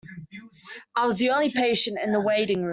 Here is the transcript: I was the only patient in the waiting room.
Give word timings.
I 0.95 1.05
was 1.05 1.19
the 1.19 1.29
only 1.29 1.51
patient 1.51 1.99
in 2.03 2.11
the 2.11 2.19
waiting 2.19 2.63
room. 2.63 2.69